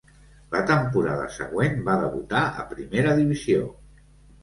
La 0.55 0.61
temporada 0.71 1.27
següent 1.35 1.79
va 1.91 1.99
debutar 2.07 2.43
a 2.65 2.69
Primera 2.75 3.17
divisió. 3.25 3.73